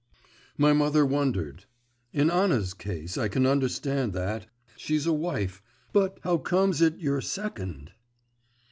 [0.57, 1.65] My mother wondered.
[2.11, 5.61] 'In Anna's case I can understand that; she's a wife.…
[5.93, 7.91] But how comes it your second.